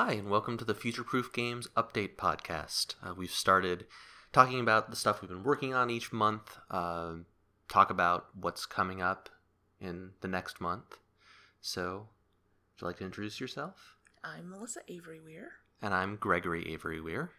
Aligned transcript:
Hi, 0.00 0.12
and 0.12 0.30
welcome 0.30 0.56
to 0.58 0.64
the 0.64 0.76
Future 0.76 1.02
Proof 1.02 1.32
Games 1.32 1.66
Update 1.76 2.14
Podcast. 2.14 2.94
Uh, 3.02 3.14
we've 3.14 3.32
started 3.32 3.84
talking 4.32 4.60
about 4.60 4.90
the 4.90 4.96
stuff 4.96 5.20
we've 5.20 5.28
been 5.28 5.42
working 5.42 5.74
on 5.74 5.90
each 5.90 6.12
month, 6.12 6.56
uh, 6.70 7.14
talk 7.68 7.90
about 7.90 8.26
what's 8.40 8.64
coming 8.64 9.02
up 9.02 9.28
in 9.80 10.10
the 10.20 10.28
next 10.28 10.60
month. 10.60 10.98
So, 11.60 12.06
would 12.76 12.80
you 12.80 12.86
like 12.86 12.98
to 12.98 13.06
introduce 13.06 13.40
yourself? 13.40 13.96
I'm 14.22 14.50
Melissa 14.50 14.82
Avery 14.86 15.18
Weir. 15.18 15.50
And 15.82 15.92
I'm 15.92 16.14
Gregory 16.14 16.72
Avery 16.72 17.00
Weir. 17.00 17.32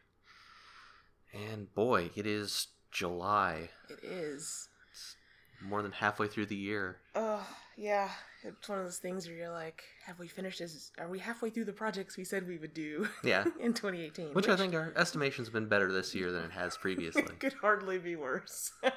And 1.33 1.73
boy, 1.73 2.09
it 2.13 2.27
is 2.27 2.67
July. 2.91 3.69
It 3.89 4.03
is. 4.03 4.67
It's 4.91 5.15
more 5.63 5.81
than 5.81 5.93
halfway 5.93 6.27
through 6.27 6.47
the 6.47 6.57
year. 6.57 6.97
Oh, 7.15 7.47
yeah. 7.79 8.09
It's 8.43 8.69
one 8.69 8.77
of 8.79 8.85
those 8.85 8.97
things 8.97 9.27
where 9.27 9.35
you're 9.35 9.49
like, 9.51 9.83
have 10.05 10.17
we 10.19 10.27
finished 10.27 10.59
this? 10.59 10.91
Are 10.99 11.07
we 11.09 11.19
halfway 11.19 11.49
through 11.49 11.65
the 11.65 11.73
projects 11.73 12.15
we 12.17 12.23
said 12.23 12.47
we 12.47 12.57
would 12.57 12.73
do 12.73 13.07
Yeah. 13.23 13.43
in 13.59 13.73
2018? 13.73 14.33
Which, 14.33 14.47
I 14.47 14.55
think 14.55 14.73
our 14.73 14.93
estimations 14.95 15.47
have 15.47 15.53
been 15.53 15.67
better 15.67 15.91
this 15.91 16.13
year 16.15 16.31
than 16.31 16.43
it 16.45 16.51
has 16.51 16.77
previously. 16.77 17.23
could 17.39 17.53
hardly 17.53 17.97
be 17.97 18.15
worse. 18.15 18.71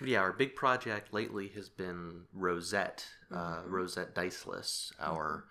Yeah, 0.00 0.20
our 0.20 0.32
big 0.32 0.54
project 0.54 1.12
lately 1.12 1.48
has 1.56 1.68
been 1.68 2.22
Rosette, 2.32 3.04
uh, 3.32 3.62
Mhm. 3.62 3.70
Rosette 3.70 4.14
Diceless, 4.14 4.92
our 5.00 5.46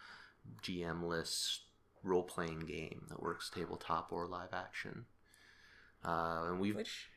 GM-less 0.64 1.60
role-playing 2.02 2.60
game 2.62 3.08
that 3.10 3.22
works 3.22 3.50
tabletop 3.54 4.08
or 4.14 4.26
live 4.26 4.54
action. 4.54 5.06
Uh, 6.02 6.46
and 6.48 6.62
we've 6.62 6.78
Which, 6.78 7.10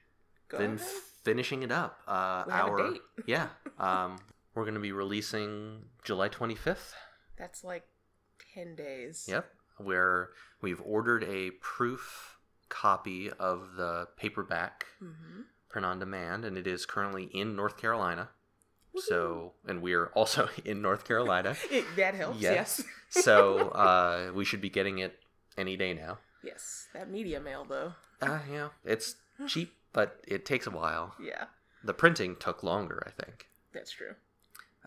been 0.48 0.75
ahead. 0.75 0.81
finishing 1.23 1.62
it 1.62 1.71
up. 1.71 2.01
Uh, 2.09 2.43
We 2.48 2.53
have 2.53 2.67
a 2.67 2.71
our 2.71 2.91
date. 2.95 3.03
yeah, 3.27 3.48
um, 3.78 4.19
we're 4.55 4.65
going 4.65 4.75
to 4.75 4.81
be 4.81 4.93
releasing 4.93 5.84
July 6.05 6.29
25th. 6.29 6.93
That's 7.37 7.65
like 7.65 7.84
10 8.55 8.75
days. 8.75 9.27
Yep, 9.29 9.51
where 9.79 10.31
we've 10.61 10.81
ordered 10.84 11.25
a 11.25 11.51
proof 11.61 12.39
copy 12.69 13.31
of 13.39 13.75
the 13.77 14.09
paperback 14.17 14.87
hmm 14.98 15.43
print 15.69 15.87
on 15.87 16.01
demand, 16.01 16.45
and 16.45 16.59
it 16.59 16.67
is 16.67 16.84
currently 16.84 17.31
in 17.33 17.55
North 17.55 17.77
Carolina. 17.77 18.28
So, 18.97 19.53
and 19.69 19.81
we're 19.81 20.06
also 20.06 20.48
in 20.65 20.83
North 20.83 21.05
Carolina. 21.05 21.55
It, 21.71 21.84
that 21.95 22.15
helps, 22.17 22.41
Yes. 22.41 22.83
yes. 23.15 23.25
so, 23.25 23.69
uh, 23.69 24.33
we 24.34 24.45
should 24.45 24.61
be 24.61 24.69
getting 24.69 24.98
it 24.98 25.21
any 25.56 25.77
day 25.77 25.95
now. 25.95 26.19
yes. 26.43 26.89
That 26.93 27.09
media 27.09 27.39
mail, 27.39 27.65
though. 27.69 27.93
Uh, 28.21 28.41
yeah, 28.53 28.71
it's 28.84 29.15
cheap, 29.47 29.75
but 29.93 30.21
it 30.27 30.45
takes 30.45 30.67
a 30.67 30.73
while. 30.73 31.15
Yeah, 31.23 31.45
The 31.84 31.95
printing 31.95 32.34
took 32.34 32.65
longer, 32.65 33.01
I 33.06 33.11
think. 33.23 33.47
that's 33.73 33.93
true. 33.93 34.15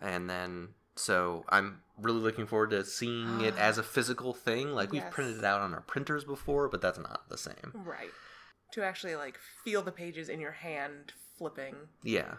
And 0.00 0.28
then, 0.28 0.68
so 0.96 1.44
I'm 1.48 1.80
really 2.00 2.20
looking 2.20 2.46
forward 2.46 2.70
to 2.70 2.84
seeing 2.84 3.40
it 3.40 3.56
as 3.56 3.78
a 3.78 3.82
physical 3.94 4.32
thing. 4.34 4.72
Like, 4.72 4.90
we've 4.92 5.02
Yes. 5.02 5.12
printed 5.12 5.38
it 5.38 5.44
out 5.44 5.60
on 5.60 5.74
our 5.74 5.80
printers 5.82 6.24
before, 6.24 6.68
but 6.68 6.80
that's 6.80 6.98
not 6.98 7.28
the 7.28 7.38
same. 7.38 7.72
Right. 7.72 8.10
To 8.72 8.82
actually, 8.84 9.16
like, 9.16 9.38
feel 9.64 9.82
the 9.82 9.92
pages 9.92 10.28
in 10.28 10.40
your 10.40 10.52
hand 10.52 11.12
flipping 11.38 11.74
Yeah. 12.02 12.34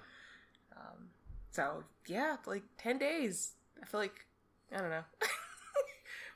Um, 0.75 1.09
so 1.51 1.83
yeah, 2.07 2.37
like 2.45 2.63
ten 2.77 2.97
days. 2.97 3.53
I 3.81 3.85
feel 3.85 3.99
like 3.99 4.25
I 4.73 4.77
don't 4.79 4.89
know. 4.89 5.03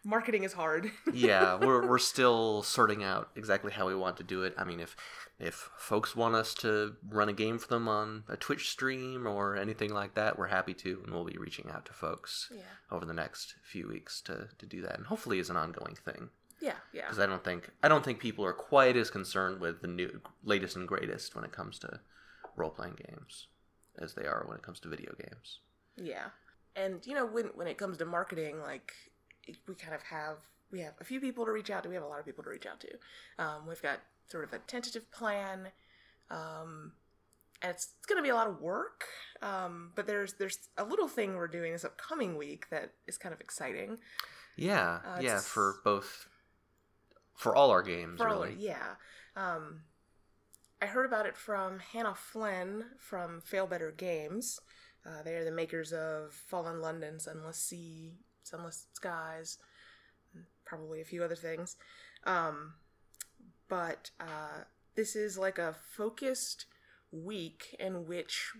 Marketing 0.03 0.43
is 0.43 0.53
hard. 0.53 0.91
yeah, 1.13 1.55
we're 1.55 1.85
we're 1.85 1.97
still 1.97 2.63
sorting 2.63 3.03
out 3.03 3.29
exactly 3.35 3.71
how 3.71 3.85
we 3.85 3.95
want 3.95 4.17
to 4.17 4.23
do 4.23 4.43
it. 4.43 4.53
I 4.57 4.63
mean, 4.63 4.79
if 4.79 4.95
if 5.39 5.69
folks 5.77 6.15
want 6.15 6.35
us 6.35 6.53
to 6.55 6.95
run 7.09 7.27
a 7.27 7.33
game 7.33 7.57
for 7.57 7.67
them 7.67 7.87
on 7.87 8.23
a 8.29 8.37
Twitch 8.37 8.69
stream 8.69 9.27
or 9.27 9.57
anything 9.57 9.93
like 9.93 10.15
that, 10.15 10.37
we're 10.37 10.47
happy 10.47 10.73
to, 10.75 11.01
and 11.03 11.13
we'll 11.13 11.25
be 11.25 11.37
reaching 11.37 11.69
out 11.69 11.85
to 11.85 11.93
folks 11.93 12.49
yeah, 12.53 12.61
over 12.91 13.05
the 13.05 13.13
next 13.13 13.55
few 13.63 13.87
weeks 13.89 14.21
to 14.21 14.47
to 14.57 14.65
do 14.65 14.81
that, 14.81 14.97
and 14.97 15.07
hopefully 15.07 15.39
is 15.39 15.49
an 15.49 15.57
ongoing 15.57 15.95
thing. 15.95 16.29
yeah, 16.61 16.75
yeah. 16.93 17.03
Because 17.03 17.19
I 17.19 17.25
don't 17.25 17.43
think 17.43 17.69
I 17.83 17.89
don't 17.89 18.05
think 18.05 18.19
people 18.19 18.45
are 18.45 18.53
quite 18.53 18.95
as 18.95 19.09
concerned 19.09 19.59
with 19.59 19.81
the 19.81 19.87
new 19.87 20.21
latest 20.43 20.77
and 20.77 20.87
greatest 20.87 21.35
when 21.35 21.43
it 21.43 21.51
comes 21.51 21.77
to 21.79 21.99
role 22.55 22.69
playing 22.71 22.97
games 23.05 23.47
as 23.97 24.13
they 24.13 24.23
are 24.25 24.45
when 24.47 24.57
it 24.57 24.63
comes 24.63 24.79
to 24.79 24.87
video 24.87 25.13
games. 25.21 25.59
Yeah, 25.97 26.29
and 26.75 27.05
you 27.05 27.15
know 27.15 27.25
when 27.25 27.47
when 27.47 27.67
it 27.67 27.77
comes 27.77 27.97
to 27.97 28.05
marketing, 28.05 28.61
like 28.61 28.93
we 29.67 29.75
kind 29.75 29.93
of 29.95 30.01
have 30.03 30.37
we 30.71 30.81
have 30.81 30.93
a 30.99 31.03
few 31.03 31.19
people 31.19 31.45
to 31.45 31.51
reach 31.51 31.69
out 31.69 31.83
to. 31.83 31.89
We 31.89 31.95
have 31.95 32.03
a 32.03 32.07
lot 32.07 32.19
of 32.19 32.25
people 32.25 32.43
to 32.43 32.49
reach 32.49 32.65
out 32.65 32.79
to. 32.81 32.89
Um, 33.43 33.65
we've 33.67 33.81
got 33.81 33.99
sort 34.27 34.43
of 34.43 34.53
a 34.53 34.59
tentative 34.59 35.11
plan. 35.11 35.69
Um, 36.29 36.91
and 37.61 37.71
it's, 37.71 37.89
it's 37.97 38.05
going 38.05 38.17
to 38.19 38.23
be 38.23 38.29
a 38.29 38.35
lot 38.35 38.47
of 38.47 38.61
work, 38.61 39.03
um, 39.41 39.91
but 39.95 40.05
there's 40.07 40.33
there's 40.35 40.57
a 40.77 40.83
little 40.85 41.07
thing 41.09 41.35
we're 41.35 41.47
doing 41.47 41.73
this 41.73 41.83
upcoming 41.83 42.37
week 42.37 42.69
that 42.69 42.91
is 43.07 43.17
kind 43.17 43.33
of 43.33 43.41
exciting. 43.41 43.97
Yeah, 44.55 44.99
Uh, 45.05 45.19
yeah, 45.21 45.39
for 45.39 45.77
both 45.83 46.27
for 47.35 47.55
all 47.55 47.71
our 47.71 47.81
games, 47.81 48.17
For 48.19 48.29
all- 48.29 48.43
really. 48.43 48.55
yeah. 48.59 48.95
Um, 49.35 49.81
I 50.81 50.85
heard 50.85 51.05
about 51.05 51.25
it 51.25 51.35
from 51.35 51.79
Hannah 51.79 52.15
Flynn 52.15 52.85
from 52.99 53.41
Failbetter 53.41 53.95
Games. 53.97 54.59
Uh, 55.05 55.23
they 55.23 55.35
are 55.35 55.43
the 55.43 55.51
makers 55.51 55.91
of 55.91 56.33
Fallen 56.33 56.79
London, 56.81 57.19
Sunless 57.19 57.57
Sea, 57.57 58.19
Sunless 58.49 58.87
Skies, 58.93 59.57
probably 60.65 61.01
a 61.01 61.05
few 61.05 61.23
other 61.23 61.35
things. 61.35 61.75
Um, 62.25 62.73
but 63.67 64.11
uh, 64.19 64.63
this 64.95 65.15
is 65.15 65.37
like 65.37 65.57
a 65.57 65.75
focused 65.95 66.65
week 67.11 67.75
in 67.79 68.05
which 68.07 68.51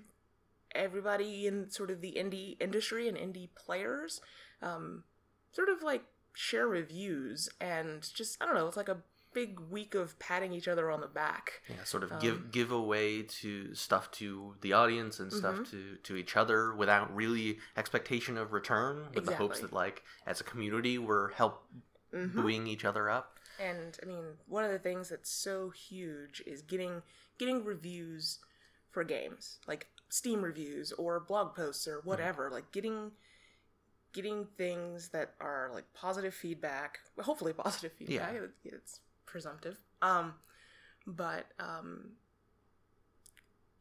everybody 0.74 1.48
in 1.48 1.70
sort 1.70 1.92
of 1.92 2.02
the 2.02 2.14
indie 2.14 2.56
industry 2.62 3.08
and 3.08 3.18
indie 3.18 3.50
players 3.56 4.22
um, 4.62 5.04
sort 5.52 5.70
of 5.70 5.82
like 5.82 6.04
share 6.34 6.68
reviews 6.68 7.50
and 7.60 8.08
just 8.14 8.38
I 8.42 8.46
don't 8.46 8.56
know, 8.56 8.68
it's 8.68 8.78
like 8.78 8.90
a 8.90 8.98
big 9.40 9.60
week 9.60 9.96
of 9.96 10.18
patting 10.20 10.52
each 10.54 10.68
other 10.68 10.92
on 10.92 11.00
the 11.02 11.08
back. 11.08 11.62
Yeah, 11.70 11.84
sort 11.84 12.04
of 12.04 12.12
Um, 12.12 12.20
give 12.20 12.52
give 12.52 12.72
away 12.72 13.24
to 13.42 13.74
stuff 13.74 14.12
to 14.20 14.56
the 14.62 14.74
audience 14.74 15.20
and 15.20 15.32
stuff 15.32 15.58
Mhm. 15.60 15.70
to 15.72 15.96
to 15.98 16.16
each 16.18 16.36
other 16.36 16.74
without 16.76 17.14
really 17.16 17.60
expectation 17.78 18.38
of 18.38 18.52
return, 18.54 19.12
with 19.14 19.26
the 19.26 19.36
hopes 19.36 19.60
that 19.62 19.72
like 19.72 20.04
as 20.26 20.42
a 20.42 20.44
community 20.44 20.98
we're 20.98 21.30
help 21.32 21.56
Mhm. 22.14 22.34
buoying 22.36 22.68
each 22.68 22.84
other 22.86 23.10
up. 23.10 23.40
And 23.60 23.98
I 24.04 24.06
mean, 24.06 24.38
one 24.48 24.64
of 24.66 24.72
the 24.72 24.80
things 24.80 25.10
that's 25.10 25.30
so 25.30 25.70
huge 25.70 26.42
is 26.46 26.62
getting 26.62 27.04
getting 27.38 27.64
reviews 27.64 28.40
for 28.92 29.04
games, 29.06 29.60
like 29.68 29.88
Steam 30.10 30.42
reviews 30.42 30.92
or 30.94 31.20
blog 31.20 31.56
posts 31.56 31.88
or 31.88 32.02
whatever, 32.02 32.50
like 32.50 32.72
getting 32.72 33.12
getting 34.12 34.48
things 34.58 35.10
that 35.10 35.36
are 35.40 35.70
like 35.72 35.94
positive 35.94 36.34
feedback, 36.34 37.00
hopefully 37.22 37.54
positive 37.54 37.94
feedback. 37.94 38.34
Yeah. 38.34 38.42
It- 38.42 38.56
It's 38.64 39.00
presumptive. 39.30 39.78
Um 40.02 40.34
but 41.08 41.46
um 41.60 42.12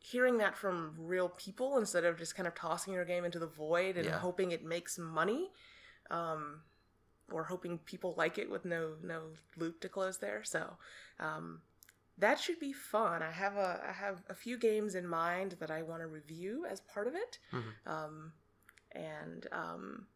hearing 0.00 0.38
that 0.38 0.56
from 0.56 0.94
real 0.96 1.28
people 1.28 1.76
instead 1.78 2.04
of 2.04 2.16
just 2.16 2.34
kind 2.34 2.46
of 2.46 2.54
tossing 2.54 2.94
your 2.94 3.04
game 3.04 3.24
into 3.24 3.38
the 3.38 3.46
void 3.46 3.96
and 3.96 4.06
Yeah. 4.06 4.18
hoping 4.18 4.52
it 4.52 4.64
makes 4.64 4.96
money 4.98 5.50
um 6.10 6.62
or 7.30 7.44
hoping 7.44 7.78
people 7.78 8.14
like 8.16 8.38
it 8.38 8.48
with 8.48 8.64
no 8.64 8.94
no 9.02 9.32
loop 9.56 9.80
to 9.82 9.88
close 9.88 10.18
there 10.18 10.42
so 10.44 10.78
um 11.20 11.60
that 12.16 12.40
should 12.40 12.58
be 12.58 12.72
fun 12.72 13.22
i 13.22 13.30
have 13.30 13.56
a 13.56 13.82
i 13.86 13.92
have 13.92 14.22
a 14.30 14.34
few 14.34 14.56
games 14.56 14.94
in 14.94 15.06
mind 15.06 15.56
that 15.60 15.70
i 15.70 15.82
want 15.82 16.00
to 16.00 16.06
review 16.06 16.64
as 16.64 16.80
part 16.80 17.06
of 17.06 17.14
it 17.14 17.38
Mhm. 17.52 17.72
um 17.86 18.32
and 18.92 19.46
um 19.52 20.06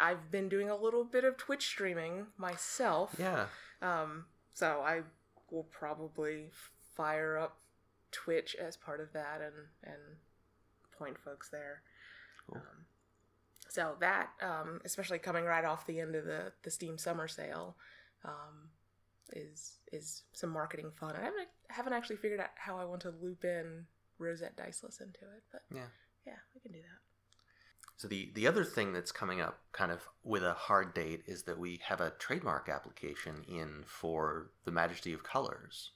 i've 0.00 0.30
been 0.30 0.48
doing 0.48 0.70
a 0.70 0.76
little 0.76 1.04
bit 1.04 1.24
of 1.24 1.36
twitch 1.36 1.66
streaming 1.66 2.28
myself 2.38 3.14
Yeah, 3.18 3.48
um, 3.82 4.26
so 4.54 4.82
I 4.84 5.02
will 5.50 5.64
probably 5.64 6.50
fire 6.94 7.38
up 7.38 7.58
Twitch 8.10 8.54
as 8.56 8.76
part 8.76 9.00
of 9.00 9.12
that 9.12 9.40
and 9.42 9.54
and 9.84 10.02
point 10.98 11.18
folks 11.18 11.48
there. 11.50 11.82
Cool. 12.48 12.58
Um, 12.58 12.84
so 13.68 13.94
that, 14.00 14.30
um, 14.40 14.80
especially 14.84 15.18
coming 15.18 15.44
right 15.44 15.64
off 15.64 15.86
the 15.86 16.00
end 16.00 16.14
of 16.14 16.24
the 16.24 16.52
the 16.62 16.70
Steam 16.70 16.98
Summer 16.98 17.28
Sale, 17.28 17.76
um, 18.24 18.70
is 19.32 19.78
is 19.92 20.22
some 20.32 20.50
marketing 20.50 20.90
fun. 20.98 21.14
I 21.16 21.24
haven't 21.24 21.48
haven't 21.68 21.92
actually 21.92 22.16
figured 22.16 22.40
out 22.40 22.50
how 22.56 22.78
I 22.78 22.84
want 22.84 23.02
to 23.02 23.12
loop 23.20 23.44
in 23.44 23.86
Rosette 24.18 24.56
Diceless 24.56 25.00
into 25.00 25.20
it, 25.20 25.42
but 25.52 25.62
yeah. 25.70 25.88
yeah, 26.26 26.38
we 26.54 26.60
can 26.60 26.72
do 26.72 26.78
that. 26.78 27.05
So 27.96 28.08
the 28.08 28.30
the 28.34 28.46
other 28.46 28.64
thing 28.64 28.92
that's 28.92 29.12
coming 29.12 29.40
up, 29.40 29.58
kind 29.72 29.90
of 29.90 30.02
with 30.22 30.44
a 30.44 30.52
hard 30.54 30.92
date, 30.94 31.22
is 31.26 31.44
that 31.44 31.58
we 31.58 31.80
have 31.84 32.00
a 32.00 32.10
trademark 32.18 32.68
application 32.68 33.44
in 33.48 33.84
for 33.86 34.50
the 34.64 34.70
Majesty 34.70 35.12
of 35.14 35.22
Colors, 35.24 35.92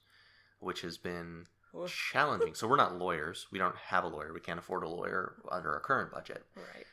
which 0.59 0.81
has 0.81 0.97
been 0.97 1.45
challenging. 1.87 2.55
so 2.55 2.67
we're 2.67 2.75
not 2.75 2.97
lawyers. 2.97 3.47
We 3.51 3.59
don't 3.59 3.75
have 3.75 4.03
a 4.03 4.07
lawyer. 4.07 4.33
We 4.33 4.39
can't 4.39 4.59
afford 4.59 4.83
a 4.83 4.89
lawyer 4.89 5.35
under 5.51 5.71
our 5.73 5.79
current 5.79 6.11
budget. 6.11 6.43
Right. 6.55 6.85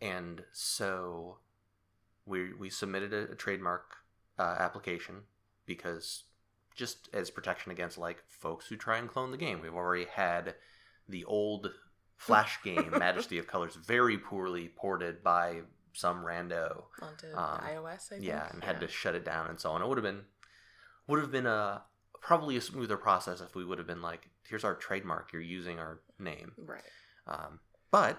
and 0.00 0.42
so 0.52 1.38
we 2.26 2.54
we 2.54 2.70
submitted 2.70 3.12
a, 3.12 3.32
a 3.32 3.34
trademark 3.34 3.96
uh, 4.38 4.56
application 4.58 5.22
because 5.66 6.24
just 6.74 7.08
as 7.12 7.30
protection 7.30 7.70
against 7.70 7.98
like 7.98 8.24
folks 8.28 8.66
who 8.66 8.76
try 8.76 8.98
and 8.98 9.08
clone 9.08 9.30
the 9.30 9.36
game. 9.36 9.60
We've 9.62 9.74
already 9.74 10.06
had 10.12 10.54
the 11.08 11.24
old 11.24 11.70
Flash 12.26 12.62
game 12.62 12.90
Majesty 12.98 13.38
of 13.38 13.46
Colors 13.46 13.76
very 13.76 14.18
poorly 14.18 14.68
ported 14.68 15.22
by 15.22 15.60
some 15.92 16.24
rando. 16.24 16.84
Onto 17.00 17.26
Um, 17.28 17.60
iOS, 17.60 18.06
I 18.12 18.16
think. 18.16 18.24
Yeah, 18.24 18.48
and 18.52 18.62
had 18.64 18.80
to 18.80 18.88
shut 18.88 19.14
it 19.14 19.24
down 19.24 19.48
and 19.48 19.60
so 19.60 19.70
on. 19.70 19.82
It 19.82 19.88
would 19.88 19.98
have 19.98 20.04
been 20.04 20.24
would 21.06 21.20
have 21.20 21.30
been 21.30 21.46
a 21.46 21.82
probably 22.20 22.56
a 22.56 22.60
smoother 22.60 22.96
process 22.96 23.40
if 23.42 23.54
we 23.54 23.64
would 23.64 23.76
have 23.78 23.86
been 23.86 24.00
like, 24.00 24.30
here's 24.48 24.64
our 24.64 24.74
trademark, 24.74 25.32
you're 25.32 25.42
using 25.42 25.78
our 25.78 26.00
name. 26.18 26.52
Right. 26.56 26.80
Um, 27.26 27.60
but 27.90 28.18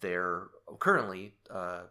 they're 0.00 0.48
currently 0.78 1.34
uh, 1.50 1.82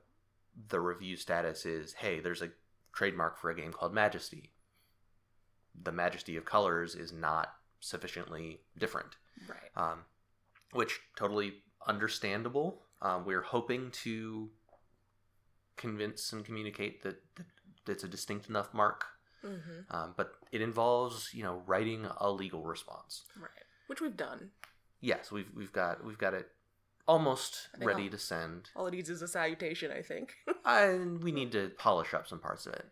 the 0.70 0.80
review 0.80 1.16
status 1.16 1.66
is, 1.66 1.94
hey, 1.94 2.20
there's 2.20 2.42
a 2.42 2.50
trademark 2.94 3.38
for 3.38 3.50
a 3.52 3.56
game 3.56 3.72
called 3.72 3.94
Majesty. 3.94 4.52
The 5.82 5.92
Majesty 5.92 6.36
of 6.36 6.44
Colors 6.46 6.96
is 6.96 7.14
not 7.14 7.54
sufficiently 7.80 8.62
different 8.78 9.16
Right. 9.48 9.72
um, 9.76 10.00
which 10.74 11.00
totally 11.16 11.54
understandable. 11.88 12.82
Um, 13.02 13.26
we're 13.26 13.42
hoping 13.42 13.92
to 14.04 14.50
convince 15.78 16.32
and 16.34 16.46
communicate 16.46 17.04
that, 17.04 17.22
that 17.36 17.92
it's 17.94 18.04
a 18.04 18.08
distinct 18.08 18.50
enough 18.50 18.74
mark, 18.74 19.06
Mm-hmm. 19.44 19.96
um, 19.96 20.14
but 20.16 20.34
it 20.52 20.62
involves 20.62 21.34
you 21.34 21.42
know 21.44 21.64
writing 21.66 22.06
a 22.20 22.32
legal 22.32 22.64
response. 22.64 23.24
Right. 23.36 23.50
Which 23.88 24.00
we've 24.00 24.16
done. 24.16 24.52
Yes, 25.00 25.32
we've 25.32 25.48
we've 25.56 25.74
got 25.74 26.06
we've 26.06 26.20
got 26.20 26.36
it 26.36 26.48
almost 27.08 27.70
ready 27.80 28.04
I'll- 28.04 28.10
to 28.12 28.18
send. 28.20 28.70
All 28.76 28.86
it 28.86 28.92
needs 28.92 29.10
is 29.10 29.24
a 29.24 29.28
salutation, 29.28 29.92
I 29.92 30.04
think. 30.04 30.36
and 30.66 31.24
we 31.24 31.32
need 31.32 31.52
to 31.54 31.72
polish 31.80 32.14
up 32.14 32.28
some 32.28 32.38
parts 32.38 32.68
of 32.68 32.74
it, 32.74 32.86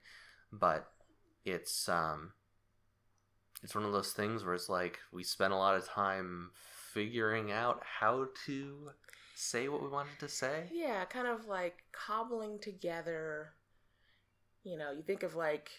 but 0.52 0.88
it's 1.46 1.88
um, 1.88 2.31
it's 3.62 3.76
one 3.76 3.86
of 3.86 3.92
those 3.92 4.12
things 4.14 4.44
where 4.44 4.56
it's 4.56 4.70
like 4.70 4.98
we 5.14 5.24
spent 5.24 5.54
a 5.54 5.56
lot 5.56 5.76
of 5.76 5.88
time 5.88 6.50
figuring 6.94 7.51
out 7.51 7.81
how 8.00 8.27
to 8.45 8.91
say 9.36 9.68
what 9.69 9.81
we 9.81 9.88
wanted 9.89 10.19
to 10.19 10.27
say. 10.27 10.63
yeah, 10.71 11.06
kind 11.06 11.27
of 11.27 11.45
like 11.47 11.83
cobbling 11.91 12.59
together. 12.59 13.53
You 14.63 14.77
know, 14.77 14.91
you 14.91 15.01
think 15.01 15.24
of 15.24 15.36
like 15.36 15.69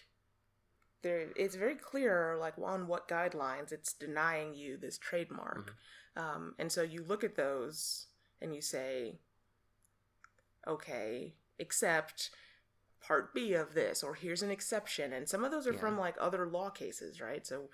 there. 1.03 1.27
It's 1.35 1.55
very 1.55 1.75
clear, 1.75 2.37
like 2.39 2.55
on 2.61 2.87
what 2.87 3.07
guidelines 3.07 3.71
it's 3.71 3.93
denying 3.93 4.55
you 4.55 4.77
this 4.77 4.97
trademark, 4.97 5.75
um, 6.15 6.55
and 6.57 6.71
so 6.71 6.81
you 6.81 7.03
look 7.03 7.23
at 7.23 7.35
those 7.35 8.07
and 8.41 8.55
you 8.55 8.61
say, 8.61 9.19
okay, 10.67 11.33
except 11.59 12.31
part 13.05 13.33
B 13.33 13.53
of 13.53 13.73
this, 13.73 14.03
or 14.03 14.15
here's 14.15 14.41
an 14.43 14.51
exception, 14.51 15.13
and 15.13 15.27
some 15.29 15.43
of 15.43 15.51
those 15.51 15.67
are 15.67 15.73
Yeah. 15.73 15.79
from 15.79 15.97
like 15.97 16.15
other 16.19 16.47
law 16.47 16.69
cases, 16.69 17.21
right? 17.21 17.45
So, 17.45 17.69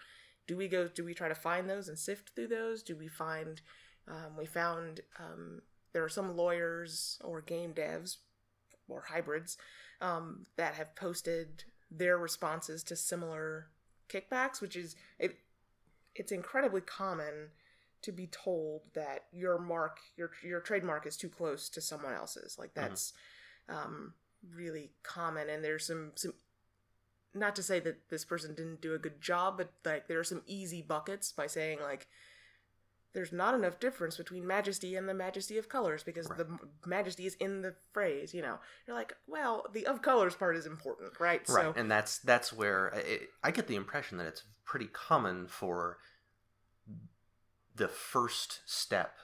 do 0.48 0.58
we 0.58 0.68
go? 0.68 0.88
Do 0.88 1.04
we 1.04 1.14
try 1.14 1.28
to 1.28 1.36
find 1.36 1.70
those 1.70 1.88
and 1.88 2.00
sift 2.00 2.32
through 2.36 2.48
those? 2.48 2.82
Do 2.82 2.96
we 2.96 3.08
find? 3.08 3.62
Um, 4.08 4.38
we 4.38 4.46
found 4.46 5.02
um, 5.20 5.62
there 5.94 6.04
are 6.04 6.10
some 6.10 6.38
lawyers 6.38 7.20
or 7.24 7.42
game 7.42 7.74
devs 7.74 8.18
or 8.88 9.04
hybrids 9.10 9.58
um, 10.00 10.46
that 10.56 10.76
have 10.76 10.96
posted 10.96 11.66
their 11.92 12.18
responses 12.18 12.84
to 12.84 12.96
similar 12.96 13.68
kickbacks, 14.10 14.62
which 14.62 14.76
is 14.76 14.96
it. 15.20 15.38
It's 16.16 16.32
incredibly 16.32 16.82
common 16.82 17.50
to 18.02 18.12
be 18.12 18.28
told 18.28 18.82
that 18.94 19.26
your 19.32 19.60
mark, 19.60 20.00
your 20.16 20.32
your 20.44 20.62
trademark, 20.62 21.06
is 21.06 21.18
too 21.18 21.30
close 21.30 21.70
to 21.70 21.82
someone 21.82 22.14
else's. 22.14 22.58
Like 22.58 22.74
that's 22.74 23.14
um, 23.70 24.14
really 24.56 24.92
common, 25.04 25.50
and 25.50 25.64
there's 25.64 25.86
some 25.86 26.12
some. 26.16 26.34
Not 27.34 27.56
to 27.58 27.64
say 27.64 27.80
that 27.82 28.10
this 28.10 28.26
person 28.26 28.56
didn't 28.56 28.82
do 28.82 28.94
a 28.94 29.00
good 29.00 29.22
job, 29.22 29.58
but 29.58 29.72
like 29.86 30.08
there 30.08 30.20
are 30.20 30.24
some 30.24 30.42
easy 30.48 30.82
buckets 30.82 31.32
by 31.32 31.48
saying 31.48 31.80
like 31.82 32.08
there's 33.14 33.32
not 33.32 33.56
enough 33.56 33.80
difference 33.80 34.18
between 34.18 34.46
majesty 34.46 34.96
and 34.96 35.10
the 35.10 35.14
majesty 35.14 35.58
of 35.58 35.70
colors 35.70 36.04
because 36.04 36.30
Right. 36.30 36.38
the 36.38 36.46
m- 36.46 36.60
majesty 36.86 37.26
is 37.26 37.34
in 37.36 37.62
the 37.64 37.74
phrase 37.92 38.32
you 38.32 38.44
know 38.44 38.60
you're 38.86 38.96
like 38.96 39.16
well 39.26 39.66
the 39.74 39.88
of 39.88 40.04
colors 40.04 40.36
part 40.36 40.56
is 40.56 40.68
important 40.68 41.20
right, 41.20 41.42
Right, 41.50 41.64
so 41.64 41.74
and 41.76 41.90
that's 41.90 42.20
that's 42.20 42.54
where 42.54 42.90
it, 42.90 43.30
I 43.44 43.50
get 43.52 43.66
the 43.68 43.76
impression 43.76 44.18
that 44.20 44.28
it's 44.28 44.44
pretty 44.66 44.88
common 44.88 45.48
for 45.48 45.98
the 47.76 47.88
first 47.88 48.62
step, 48.66 49.16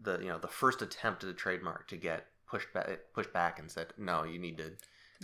the 0.00 0.18
you 0.18 0.28
know 0.28 0.38
the 0.38 0.48
first 0.48 0.80
attempt 0.82 1.24
at 1.24 1.30
a 1.30 1.34
trademark 1.34 1.88
to 1.88 1.96
get 1.96 2.26
pushed 2.46 2.72
back, 2.72 2.88
pushed 3.14 3.32
back 3.32 3.58
and 3.58 3.70
said, 3.70 3.88
no, 3.98 4.24
you 4.24 4.38
need 4.38 4.58
to 4.58 4.72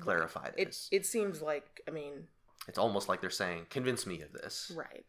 clarify 0.03 0.49
it, 0.57 0.67
this. 0.67 0.89
it 0.93 1.07
seems 1.07 1.41
like 1.43 1.81
i 1.89 1.91
mean 1.91 2.27
it's 2.67 2.79
almost 2.79 3.09
like 3.09 3.21
they're 3.23 3.31
saying, 3.31 3.65
convince 3.71 4.07
me 4.07 4.21
of 4.21 4.33
this. 4.33 4.73
right 4.77 5.05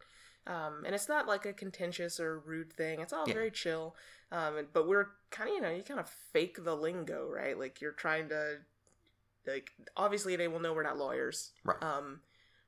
um, 0.48 0.84
and 0.86 0.96
it's 0.96 1.10
not 1.10 1.28
like 1.28 1.46
a 1.46 1.52
contentious 1.54 2.20
or 2.20 2.40
rude 2.40 2.72
thing 2.72 3.00
it's 3.02 3.12
all 3.14 3.28
Yeah. 3.28 3.34
very 3.34 3.52
chill 3.52 3.96
um, 4.32 4.68
but 4.74 4.88
we're 4.88 5.08
kind 5.32 5.50
of 5.50 5.56
you 5.56 5.62
know 5.62 5.70
you 5.70 5.84
kind 5.84 6.00
of 6.00 6.10
fake 6.10 6.64
the 6.64 6.76
lingo 6.76 7.28
right 7.30 7.58
like 7.60 7.82
you're 7.82 7.92
trying 7.92 8.30
to 8.30 8.58
like 9.48 9.72
obviously 9.98 10.36
they 10.36 10.48
will 10.48 10.60
know 10.60 10.74
we're 10.74 10.84
not 10.84 10.98
lawyers 10.98 11.52
Right. 11.64 11.82
um, 11.84 12.22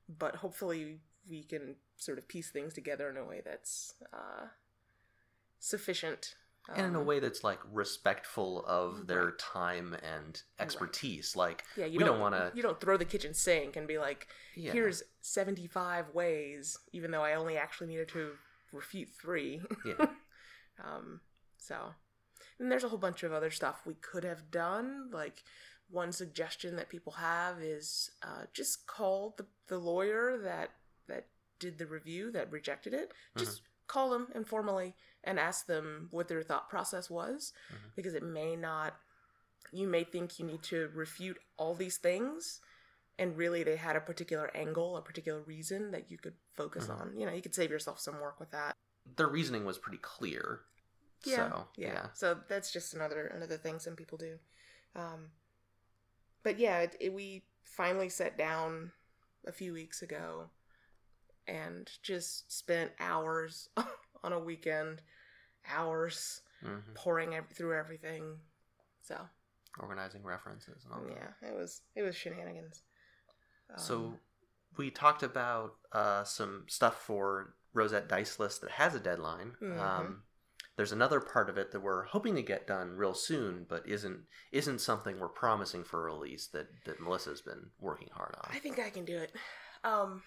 but 0.09 0.35
hopefully 0.37 0.99
we 1.29 1.43
can 1.43 1.75
sort 1.95 2.17
of 2.17 2.27
piece 2.27 2.49
things 2.49 2.73
together 2.73 3.09
in 3.09 3.15
a 3.17 3.23
way 3.23 3.41
that's 3.45 3.93
uh, 4.11 4.47
sufficient 5.59 6.35
and 6.69 6.85
in 6.87 6.95
a 6.95 6.99
Um, 6.99 7.05
way 7.05 7.19
that's 7.19 7.43
like 7.43 7.59
respectful 7.71 8.63
of 8.65 9.07
their 9.07 9.25
Right. 9.25 9.37
time 9.39 9.93
and 9.95 10.41
expertise. 10.59 11.35
Like 11.35 11.63
yeah 11.75 11.85
you 11.85 11.97
we 11.97 12.03
don't, 12.03 12.13
don't 12.13 12.19
want 12.21 12.35
to. 12.35 12.51
you 12.55 12.61
don't 12.61 12.79
throw 12.79 12.97
the 12.97 13.05
kitchen 13.05 13.33
sink 13.33 13.75
and 13.75 13.87
be 13.87 13.97
like 13.97 14.27
Yeah. 14.55 14.71
here's 14.73 15.03
75 15.21 16.09
ways 16.13 16.77
even 16.93 17.11
though 17.11 17.23
i 17.23 17.33
only 17.33 17.57
actually 17.57 17.87
needed 17.87 18.07
to 18.09 18.31
refute 18.71 19.09
three 19.09 19.61
yeah. 19.85 20.05
um 20.83 21.19
so 21.57 21.75
and 22.59 22.71
there's 22.71 22.83
a 22.83 22.89
whole 22.89 22.97
bunch 22.99 23.23
of 23.23 23.33
other 23.33 23.51
stuff 23.51 23.81
we 23.85 23.95
could 23.95 24.23
have 24.23 24.49
done 24.51 25.09
like 25.11 25.43
one 25.89 26.11
suggestion 26.11 26.75
that 26.77 26.89
people 26.89 27.13
have 27.13 27.59
is 27.61 28.11
uh, 28.23 28.43
just 28.53 28.87
call 28.87 29.35
the, 29.37 29.45
the 29.67 29.77
lawyer 29.77 30.39
that 30.43 30.69
that 31.07 31.27
did 31.59 31.77
the 31.77 31.85
review 31.85 32.31
that 32.31 32.49
rejected 32.51 32.93
it 32.93 33.11
just 33.37 33.61
call 33.91 34.09
them 34.09 34.27
informally 34.33 34.95
and 35.23 35.37
ask 35.39 35.65
them 35.65 36.07
what 36.11 36.27
their 36.29 36.41
thought 36.41 36.69
process 36.69 37.09
was 37.09 37.51
Mhm. 37.69 37.95
because 37.95 38.13
it 38.13 38.23
may 38.23 38.55
not 38.55 38.93
you 39.73 39.87
may 39.87 40.03
think 40.03 40.39
you 40.39 40.45
need 40.45 40.63
to 40.63 40.89
refute 40.93 41.37
all 41.57 41.75
these 41.75 41.97
things 41.97 42.61
and 43.19 43.37
really 43.37 43.63
they 43.63 43.75
had 43.75 43.95
a 43.95 44.01
particular 44.01 44.49
angle 44.55 44.95
a 44.97 45.01
particular 45.01 45.41
reason 45.41 45.91
that 45.91 46.09
you 46.11 46.17
could 46.17 46.35
focus 46.53 46.87
Mhm. 46.87 46.99
on 46.99 47.17
you 47.19 47.25
know 47.25 47.33
you 47.33 47.41
could 47.41 47.53
save 47.55 47.69
yourself 47.69 47.99
some 47.99 48.19
work 48.19 48.39
with 48.39 48.51
that 48.51 48.75
Their 49.17 49.27
reasoning 49.27 49.65
was 49.65 49.77
pretty 49.77 49.97
clear. 49.97 50.61
yeah, 51.23 51.35
So 51.49 51.69
yeah. 51.75 51.93
yeah. 51.93 52.07
So 52.13 52.25
that's 52.47 52.71
just 52.71 52.93
another 52.93 53.27
another 53.27 53.57
thing 53.57 53.79
some 53.79 53.95
people 53.95 54.17
do. 54.17 54.39
Um, 54.95 55.31
but 56.43 56.57
yeah, 56.59 56.79
it, 56.85 56.95
it, 56.99 57.13
we 57.13 57.43
finally 57.63 58.09
sat 58.09 58.37
down 58.37 58.91
a 59.45 59.51
few 59.51 59.73
weeks 59.73 60.01
ago 60.01 60.49
and 61.47 61.89
just 62.03 62.51
spent 62.51 62.91
hours 62.99 63.69
on 64.23 64.33
a 64.33 64.39
weekend, 64.39 65.01
hours 65.69 66.41
Mhm. 66.63 66.93
pouring 66.95 67.33
ev- 67.35 67.49
through 67.49 67.75
everything. 67.77 68.37
So 69.01 69.17
Organizing 69.79 70.21
references 70.23 70.83
and 70.85 70.93
all 70.93 71.01
that. 71.01 71.11
yeah, 71.41 71.49
it 71.49 71.55
was 71.55 71.81
it 71.95 72.03
was 72.03 72.15
shenanigans. 72.15 72.83
So 73.77 73.95
Um, 73.97 74.19
we 74.77 74.91
talked 74.91 75.23
about 75.23 75.75
uh, 75.91 76.23
some 76.23 76.65
stuff 76.69 77.01
for 77.01 77.55
Rosette 77.73 78.07
Diceless 78.09 78.59
that 78.59 78.71
has 78.71 78.93
a 78.95 78.99
deadline. 78.99 79.55
Mhm. 79.61 79.79
Um, 79.79 80.23
there's 80.75 80.91
another 80.91 81.19
part 81.19 81.49
of 81.49 81.57
it 81.57 81.71
that 81.71 81.79
we're 81.79 82.03
hoping 82.03 82.35
to 82.35 82.41
get 82.41 82.67
done 82.67 82.95
real 82.95 83.13
soon, 83.13 83.63
but 83.65 83.87
isn't 83.87 84.27
isn't 84.51 84.79
something 84.79 85.19
we're 85.19 85.29
promising 85.29 85.83
for 85.83 86.03
release 86.03 86.47
that 86.47 86.67
that 86.85 86.99
Melissa's 86.99 87.41
been 87.41 87.71
working 87.79 88.09
hard 88.09 88.35
on. 88.35 88.49
I 88.55 88.59
think 88.59 88.77
I 88.79 88.89
can 88.89 89.05
do 89.05 89.17
it. 89.17 89.35
Um, 89.83 90.21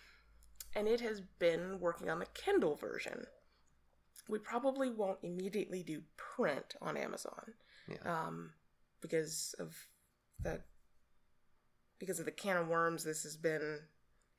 and 0.74 0.88
it 0.88 1.00
has 1.00 1.20
been 1.38 1.78
working 1.80 2.10
on 2.10 2.18
the 2.18 2.26
Kindle 2.34 2.76
version. 2.76 3.24
We 4.28 4.38
probably 4.38 4.90
won't 4.90 5.18
immediately 5.22 5.82
do 5.82 6.02
print 6.16 6.74
on 6.80 6.96
Amazon 6.96 7.54
Yeah. 7.88 7.98
um, 8.26 8.52
because 9.00 9.54
of 9.58 9.74
the 10.40 10.60
because 11.98 12.18
of 12.18 12.24
the 12.24 12.32
can 12.32 12.56
of 12.56 12.68
worms 12.68 13.04
this 13.04 13.22
has 13.22 13.36
been 13.36 13.80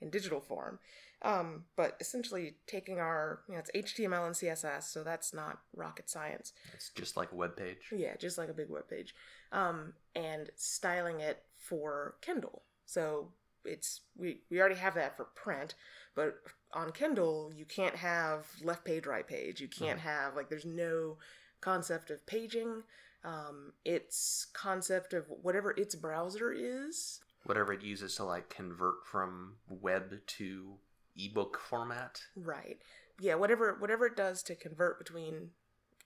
in 0.02 0.10
digital 0.10 0.42
form. 0.42 0.80
Um, 1.22 1.64
but 1.76 1.96
essentially 2.02 2.56
taking 2.68 3.00
our 3.00 3.40
you 3.48 3.54
know 3.56 3.60
it's 3.66 3.72
HTML 3.94 4.26
and 4.26 4.36
CSS, 4.36 4.84
so 4.84 5.04
that's 5.04 5.34
not 5.34 5.60
rocket 5.76 6.10
science. 6.10 6.52
It's 6.74 6.90
just 6.90 7.16
like 7.16 7.32
a 7.32 7.36
web 7.36 7.56
page. 7.56 7.78
Yeah, 7.92 8.16
just 8.18 8.38
like 8.38 8.50
a 8.50 8.54
big 8.54 8.70
web 8.70 8.88
page. 8.90 9.16
Um, 9.52 9.94
and 10.16 10.50
styling 10.56 11.22
it 11.22 11.44
for 11.58 12.16
Kindle. 12.22 12.64
So 12.86 13.30
it's 13.64 14.02
we 14.18 14.42
we 14.52 14.60
already 14.60 14.76
have 14.76 14.96
that 14.96 15.16
for 15.16 15.26
print, 15.26 15.74
but 16.16 16.36
on 16.74 16.92
Kindle 16.92 17.52
you 17.56 17.66
can't 17.66 17.96
have 17.96 18.46
left 18.64 18.86
page 18.86 19.06
right 19.06 19.28
page. 19.28 19.62
You 19.62 19.68
can't 19.68 20.00
have 20.00 20.36
like 20.36 20.50
there's 20.50 20.66
no 20.66 21.18
concept 21.62 22.10
of 22.10 22.26
paging. 22.26 22.84
Um, 23.24 23.74
its 23.84 24.48
concept 24.54 25.14
of 25.14 25.26
whatever 25.42 25.72
its 25.72 25.96
browser 25.96 26.52
is. 26.52 27.20
Whatever 27.46 27.74
it 27.74 27.82
uses 27.82 28.16
to 28.16 28.24
like 28.24 28.50
convert 28.50 29.06
from 29.06 29.56
web 29.68 30.20
to 30.26 30.76
ebook 31.18 31.60
format. 31.60 32.22
Right. 32.36 32.78
Yeah, 33.20 33.36
whatever 33.36 33.76
whatever 33.80 34.06
it 34.06 34.16
does 34.16 34.44
to 34.44 34.56
convert 34.56 35.00
between 35.00 35.52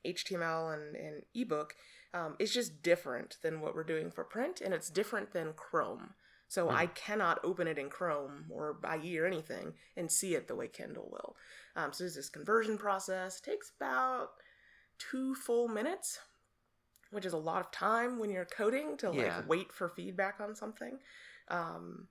HTML 0.05 0.73
and, 0.73 0.95
and 0.95 1.23
ebook 1.33 1.75
um, 2.13 2.35
is 2.39 2.53
just 2.53 2.81
different 2.81 3.37
than 3.41 3.61
what 3.61 3.75
we're 3.75 3.83
doing 3.83 4.11
for 4.11 4.23
print, 4.23 4.61
and 4.61 4.73
it's 4.73 4.89
different 4.89 5.33
than 5.33 5.53
Chrome. 5.53 6.13
So 6.49 6.67
Hmm. 6.67 6.75
I 6.75 6.87
cannot 6.87 7.39
open 7.43 7.67
it 7.67 7.77
in 7.77 7.89
Chrome 7.89 8.45
or 8.49 8.77
IE 9.01 9.17
or 9.19 9.25
anything 9.25 9.73
and 9.95 10.11
see 10.11 10.35
it 10.35 10.47
the 10.47 10.55
way 10.55 10.67
Kindle 10.67 11.09
will. 11.11 11.37
Um, 11.75 11.93
so 11.93 12.03
there's 12.03 12.15
this 12.15 12.29
conversion 12.29 12.77
process. 12.77 13.37
It 13.39 13.43
takes 13.51 13.71
about 13.79 14.31
two 14.97 15.35
full 15.35 15.67
minutes, 15.69 16.19
which 17.11 17.25
is 17.25 17.33
a 17.33 17.37
lot 17.37 17.61
of 17.61 17.71
time 17.71 18.19
when 18.19 18.29
you're 18.29 18.45
coding 18.45 18.97
to 18.97 19.09
like 19.11 19.17
Yeah. 19.19 19.41
wait 19.47 19.71
for 19.71 19.89
feedback 19.89 20.41
on 20.41 20.55
something. 20.55 20.99
Um, 21.47 22.07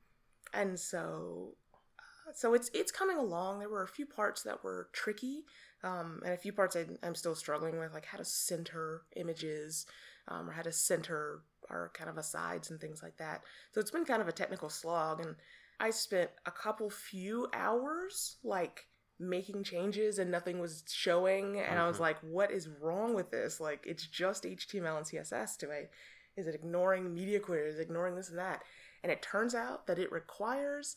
and 0.55 0.79
so, 0.79 1.57
uh, 1.99 2.33
so 2.33 2.55
it's 2.55 2.71
it's 2.73 2.91
coming 2.93 3.19
along. 3.19 3.59
There 3.59 3.69
were 3.69 3.83
a 3.83 3.89
few 3.89 4.07
parts 4.07 4.43
that 4.45 4.65
were 4.65 4.89
tricky, 4.93 5.45
um, 5.83 6.23
and 6.25 6.33
a 6.33 6.39
few 6.39 6.53
parts 6.53 6.75
I, 6.77 6.87
I'm 7.03 7.15
still 7.15 7.35
struggling 7.35 7.79
with, 7.79 7.93
like 7.93 8.07
how 8.07 8.19
to 8.19 8.25
center 8.25 9.03
images 9.17 9.87
um, 10.29 10.49
or 10.49 10.53
how 10.53 10.63
to 10.63 10.73
center 10.73 11.41
our 11.71 11.91
kind 11.95 12.09
of 12.09 12.17
asides 12.17 12.71
and 12.71 12.81
things 12.81 13.03
like 13.03 13.17
that. 13.19 13.43
So 13.73 13.81
it's 13.81 13.91
been 13.91 14.05
kind 14.05 14.23
of 14.23 14.29
a 14.29 14.33
technical 14.33 14.69
slog, 14.71 15.21
and 15.21 15.37
I 15.81 15.91
spent 15.91 16.31
a 16.47 16.51
couple 16.51 16.89
few 16.91 17.49
hours 17.53 18.37
like 18.43 18.87
making 19.19 19.65
changes 19.65 20.19
and 20.19 20.31
nothing 20.31 20.61
was 20.61 20.85
showing, 20.89 21.59
and 21.61 21.79
I 21.79 21.87
was 21.89 21.97
Mhm. 21.97 22.01
like, 22.01 22.19
"What 22.21 22.51
is 22.51 22.69
wrong 22.69 23.15
with 23.15 23.31
this? 23.31 23.59
Like, 23.61 23.85
it's 23.87 24.07
just 24.07 24.47
HTML 24.47 24.97
and 24.97 25.07
CSS 25.07 25.57
to 25.59 25.67
me. 25.67 25.89
Is 26.37 26.47
it 26.47 26.55
ignoring 26.55 27.13
media 27.13 27.41
queries, 27.41 27.79
ignoring 27.79 28.15
this 28.15 28.29
and 28.29 28.39
that?" 28.39 28.63
And 29.03 29.11
it 29.11 29.21
turns 29.23 29.55
out 29.55 29.87
that 29.87 29.99
it 29.99 30.13
requires 30.13 30.97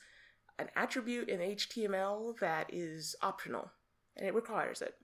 an 0.59 0.69
attribute 0.75 1.29
in 1.29 1.41
HTML 1.41 2.33
that 2.39 2.71
is 2.71 3.15
optional, 3.21 3.71
and 4.15 4.27
it 4.27 4.33
requires 4.35 4.81
it. 4.81 4.99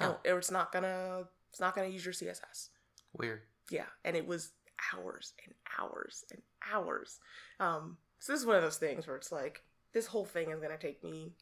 Oh. 0.00 0.20
It's 0.24 0.50
not 0.50 0.72
gonna 0.72 1.28
it's 1.50 1.60
not 1.60 1.74
gonna 1.74 1.88
use 1.88 2.04
your 2.04 2.12
CSS. 2.14 2.70
Weird. 3.12 3.42
Yeah, 3.70 3.86
and 4.04 4.16
it 4.16 4.26
was 4.26 4.52
hours 4.94 5.32
and 5.44 5.54
hours 5.78 6.24
and 6.30 6.40
hours. 6.72 7.18
Um, 7.60 7.96
so 8.18 8.32
this 8.32 8.40
is 8.40 8.46
one 8.46 8.56
of 8.56 8.62
those 8.62 8.76
things 8.78 9.06
where 9.06 9.16
it's 9.16 9.32
like 9.32 9.62
this 9.92 10.06
whole 10.06 10.24
thing 10.24 10.50
is 10.50 10.60
gonna 10.60 10.78
take 10.78 11.02
me 11.04 11.32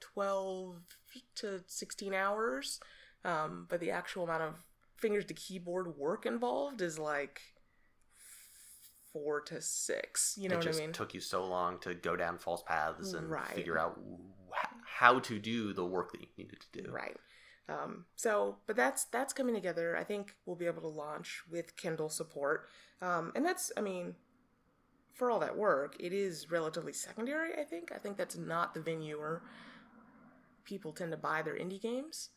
twelve 0.00 0.76
to 1.36 1.60
sixteen 1.66 2.14
hours, 2.14 2.80
um, 3.24 3.66
but 3.68 3.80
the 3.80 3.90
actual 3.90 4.24
amount 4.24 4.42
of 4.42 4.54
fingers 4.96 5.24
to 5.26 5.34
keyboard 5.34 5.96
work 5.96 6.26
involved 6.26 6.82
is 6.82 6.98
like 6.98 7.40
four 9.12 9.40
to 9.42 9.60
six. 9.60 10.36
You 10.38 10.48
know 10.48 10.54
it 10.54 10.58
what 10.58 10.64
just 10.64 10.80
I 10.80 10.84
mean? 10.84 10.92
took 10.92 11.14
you 11.14 11.20
so 11.20 11.44
long 11.46 11.78
to 11.80 11.94
go 11.94 12.16
down 12.16 12.38
false 12.38 12.62
paths 12.62 13.12
and 13.12 13.28
Right. 13.30 13.46
figure 13.48 13.78
out 13.78 13.98
how 14.84 15.18
to 15.20 15.38
do 15.38 15.72
the 15.72 15.84
work 15.84 16.12
that 16.12 16.20
you 16.20 16.26
needed 16.36 16.60
to 16.60 16.82
do. 16.82 16.90
Right. 16.90 17.16
Um, 17.70 18.06
so, 18.16 18.56
but 18.66 18.74
that's 18.74 19.04
that's 19.04 19.32
coming 19.32 19.54
together. 19.54 19.96
I 19.96 20.02
think 20.04 20.34
we'll 20.44 20.56
be 20.56 20.66
able 20.66 20.82
to 20.82 20.88
launch 20.88 21.42
with 21.48 21.76
Kindle 21.76 22.08
support, 22.08 22.66
um, 23.00 23.32
and 23.36 23.46
that's, 23.46 23.70
I 23.76 23.80
mean, 23.80 24.14
for 25.14 25.30
all 25.30 25.38
that 25.40 25.56
work, 25.56 25.94
it 26.00 26.12
is 26.12 26.50
relatively 26.50 26.92
secondary. 26.92 27.52
I 27.60 27.64
think. 27.64 27.92
I 27.94 27.98
think 27.98 28.16
that's 28.16 28.36
not 28.36 28.74
the 28.74 28.80
venue 28.80 29.18
where 29.18 29.42
people 30.64 30.92
tend 30.92 31.12
to 31.12 31.16
buy 31.16 31.42
their 31.42 31.56
indie 31.56 31.80
games. 31.80 32.30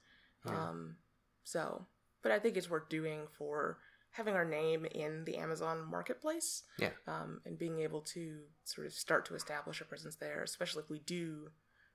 Um, 0.45 0.97
so, 1.43 1.85
but 2.21 2.31
I 2.31 2.39
think 2.39 2.57
it's 2.57 2.69
worth 2.69 2.89
doing 2.89 3.21
for 3.37 3.79
having 4.11 4.35
our 4.35 4.45
name 4.45 4.85
in 4.85 5.23
the 5.25 5.37
Amazon 5.37 5.89
marketplace. 5.89 6.63
Yeah. 6.77 6.91
Um, 7.07 7.41
and 7.45 7.57
being 7.57 7.79
able 7.79 8.01
to 8.01 8.41
sort 8.65 8.85
of 8.85 8.93
start 8.93 9.25
to 9.27 9.35
establish 9.35 9.81
a 9.81 9.85
presence 9.85 10.17
there, 10.17 10.43
especially 10.43 10.83
if 10.83 10.89
we 10.89 10.99
do 10.99 11.49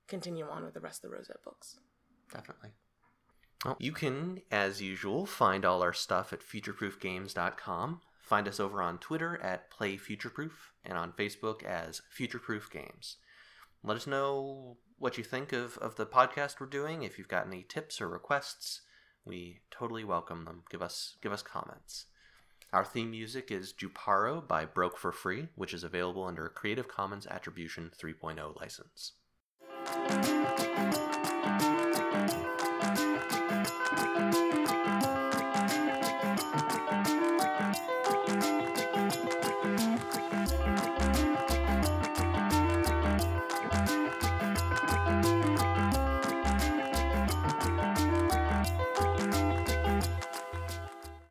continue 0.07 0.45
on 0.45 0.65
with 0.65 0.73
the 0.73 0.81
rest 0.81 1.03
of 1.03 1.11
the 1.11 1.15
Rosette 1.15 1.43
books. 1.43 1.77
Definitely. 2.31 2.71
Well, 3.65 3.77
you 3.79 3.91
can, 3.91 4.41
as 4.51 4.81
usual, 4.81 5.25
find 5.25 5.65
all 5.65 5.81
our 5.81 5.93
stuff 5.93 6.31
at 6.31 6.41
futureproofgames.com. 6.41 8.01
Find 8.21 8.47
us 8.47 8.59
over 8.59 8.81
on 8.81 8.99
Twitter 8.99 9.39
at 9.43 9.69
PlayFutureproof 9.71 10.51
and 10.85 10.97
on 10.97 11.11
Facebook 11.11 11.63
as 11.63 12.01
Futureproof 12.17 12.71
Games. 12.71 13.17
Let 13.83 13.97
us 13.97 14.07
know 14.07 14.77
what 14.97 15.17
you 15.17 15.23
think 15.23 15.51
of, 15.51 15.77
of 15.79 15.95
the 15.95 16.05
podcast 16.05 16.59
we're 16.59 16.67
doing. 16.67 17.03
If 17.03 17.17
you've 17.17 17.27
got 17.27 17.47
any 17.47 17.63
tips 17.63 17.99
or 17.99 18.07
requests, 18.07 18.81
we 19.25 19.59
totally 19.71 20.03
welcome 20.03 20.45
them. 20.45 20.63
Give 20.69 20.81
us 20.81 21.15
give 21.21 21.31
us 21.31 21.41
comments. 21.41 22.05
Our 22.71 22.85
theme 22.85 23.11
music 23.11 23.51
is 23.51 23.73
Juparo 23.73 24.47
by 24.47 24.65
Broke 24.65 24.97
for 24.97 25.11
Free, 25.11 25.47
which 25.55 25.73
is 25.73 25.83
available 25.83 26.23
under 26.23 26.45
a 26.45 26.49
Creative 26.49 26.87
Commons 26.87 27.25
Attribution 27.25 27.91
3.0 27.99 28.59
license. 28.59 29.13
Música 32.81 33.19